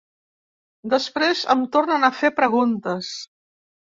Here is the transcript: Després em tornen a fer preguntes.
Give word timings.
Després 0.93 1.43
em 1.55 1.61
tornen 1.77 2.07
a 2.07 2.11
fer 2.21 2.33
preguntes. 2.39 3.13